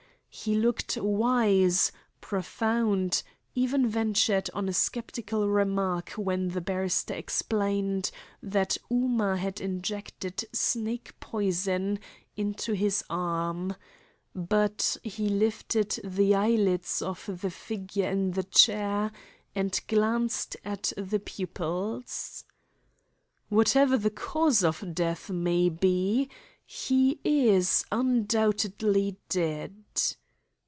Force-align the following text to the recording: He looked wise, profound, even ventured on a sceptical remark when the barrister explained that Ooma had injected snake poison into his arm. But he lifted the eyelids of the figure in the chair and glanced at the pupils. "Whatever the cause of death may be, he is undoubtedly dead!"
He 0.33 0.55
looked 0.55 0.95
wise, 0.95 1.91
profound, 2.21 3.21
even 3.53 3.85
ventured 3.85 4.49
on 4.53 4.69
a 4.69 4.73
sceptical 4.73 5.49
remark 5.49 6.11
when 6.11 6.47
the 6.51 6.61
barrister 6.61 7.13
explained 7.13 8.11
that 8.41 8.77
Ooma 8.89 9.37
had 9.37 9.59
injected 9.59 10.45
snake 10.53 11.19
poison 11.19 11.99
into 12.37 12.71
his 12.71 13.03
arm. 13.09 13.75
But 14.33 14.95
he 15.03 15.27
lifted 15.27 15.99
the 16.01 16.33
eyelids 16.33 17.01
of 17.01 17.41
the 17.41 17.51
figure 17.51 18.09
in 18.09 18.31
the 18.31 18.43
chair 18.45 19.11
and 19.53 19.77
glanced 19.89 20.55
at 20.63 20.93
the 20.95 21.19
pupils. 21.19 22.45
"Whatever 23.49 23.97
the 23.97 24.09
cause 24.09 24.63
of 24.63 24.95
death 24.95 25.29
may 25.29 25.67
be, 25.67 26.29
he 26.65 27.19
is 27.25 27.83
undoubtedly 27.91 29.17
dead!" 29.27 29.75